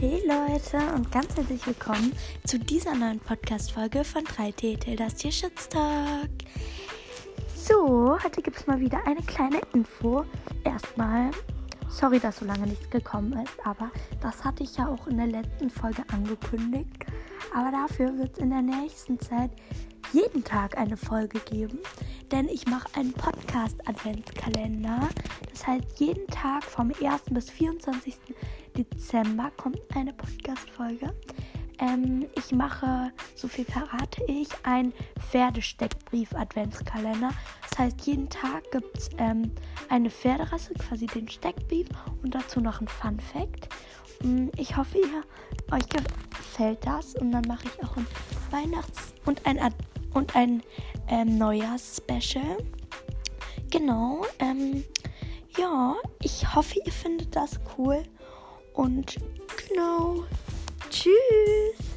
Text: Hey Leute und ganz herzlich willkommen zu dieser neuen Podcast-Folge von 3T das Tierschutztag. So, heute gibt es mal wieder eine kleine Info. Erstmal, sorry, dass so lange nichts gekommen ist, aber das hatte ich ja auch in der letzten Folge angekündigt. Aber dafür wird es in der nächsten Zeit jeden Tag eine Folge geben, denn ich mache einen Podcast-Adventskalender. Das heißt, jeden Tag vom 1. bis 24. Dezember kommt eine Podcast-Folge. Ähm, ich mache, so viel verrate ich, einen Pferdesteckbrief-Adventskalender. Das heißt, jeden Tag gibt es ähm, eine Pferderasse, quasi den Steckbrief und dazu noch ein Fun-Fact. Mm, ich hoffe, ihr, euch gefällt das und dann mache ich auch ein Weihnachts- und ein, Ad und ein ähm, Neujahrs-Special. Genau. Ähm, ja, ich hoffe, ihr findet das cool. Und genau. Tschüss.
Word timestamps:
Hey 0.00 0.22
Leute 0.26 0.78
und 0.94 1.12
ganz 1.12 1.36
herzlich 1.36 1.66
willkommen 1.66 2.14
zu 2.46 2.58
dieser 2.58 2.94
neuen 2.94 3.20
Podcast-Folge 3.20 4.02
von 4.02 4.24
3T 4.24 4.96
das 4.96 5.16
Tierschutztag. 5.16 6.30
So, 7.54 8.16
heute 8.24 8.40
gibt 8.40 8.56
es 8.56 8.66
mal 8.66 8.80
wieder 8.80 9.06
eine 9.06 9.20
kleine 9.20 9.60
Info. 9.74 10.24
Erstmal, 10.64 11.32
sorry, 11.90 12.18
dass 12.18 12.38
so 12.38 12.46
lange 12.46 12.68
nichts 12.68 12.88
gekommen 12.88 13.34
ist, 13.44 13.52
aber 13.62 13.90
das 14.22 14.42
hatte 14.42 14.62
ich 14.62 14.74
ja 14.78 14.88
auch 14.88 15.06
in 15.06 15.18
der 15.18 15.26
letzten 15.26 15.68
Folge 15.68 16.02
angekündigt. 16.10 17.04
Aber 17.54 17.70
dafür 17.70 18.16
wird 18.16 18.32
es 18.32 18.38
in 18.38 18.48
der 18.48 18.62
nächsten 18.62 19.20
Zeit 19.20 19.50
jeden 20.12 20.44
Tag 20.44 20.78
eine 20.78 20.96
Folge 20.96 21.40
geben, 21.40 21.80
denn 22.30 22.48
ich 22.48 22.66
mache 22.66 22.88
einen 22.94 23.12
Podcast-Adventskalender. 23.12 25.08
Das 25.50 25.66
heißt, 25.66 25.98
jeden 25.98 26.28
Tag 26.28 26.62
vom 26.64 26.92
1. 27.00 27.22
bis 27.30 27.50
24. 27.50 28.16
Dezember 28.76 29.50
kommt 29.56 29.80
eine 29.94 30.12
Podcast-Folge. 30.12 31.12
Ähm, 31.78 32.26
ich 32.36 32.52
mache, 32.52 33.12
so 33.34 33.48
viel 33.48 33.64
verrate 33.64 34.22
ich, 34.26 34.48
einen 34.64 34.92
Pferdesteckbrief-Adventskalender. 35.30 37.30
Das 37.68 37.78
heißt, 37.78 38.06
jeden 38.06 38.28
Tag 38.28 38.70
gibt 38.70 38.98
es 38.98 39.08
ähm, 39.18 39.50
eine 39.88 40.10
Pferderasse, 40.10 40.74
quasi 40.74 41.06
den 41.06 41.28
Steckbrief 41.28 41.88
und 42.22 42.34
dazu 42.34 42.60
noch 42.60 42.80
ein 42.80 42.88
Fun-Fact. 42.88 43.68
Mm, 44.22 44.48
ich 44.56 44.76
hoffe, 44.76 44.98
ihr, 44.98 45.22
euch 45.74 45.88
gefällt 45.88 46.84
das 46.84 47.14
und 47.14 47.32
dann 47.32 47.44
mache 47.46 47.66
ich 47.66 47.84
auch 47.84 47.96
ein 47.96 48.06
Weihnachts- 48.50 49.14
und 49.24 49.46
ein, 49.46 49.58
Ad 49.58 49.74
und 50.14 50.36
ein 50.36 50.62
ähm, 51.08 51.38
Neujahrs-Special. 51.38 52.58
Genau. 53.70 54.22
Ähm, 54.38 54.84
ja, 55.56 55.94
ich 56.22 56.54
hoffe, 56.54 56.80
ihr 56.84 56.92
findet 56.92 57.34
das 57.34 57.58
cool. 57.76 58.02
Und 58.74 59.16
genau. 59.68 60.24
Tschüss. 60.90 61.89